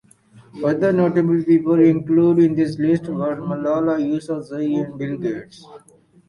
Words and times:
Other 0.65 0.91
notable 0.91 1.43
people 1.43 1.79
included 1.79 2.43
in 2.45 2.55
this 2.55 2.79
list 2.79 3.03
were 3.05 3.35
Malala 3.35 3.99
Yousafzai 3.99 4.83
and 4.83 4.97
Bill 4.97 5.15
Gates. 5.15 5.63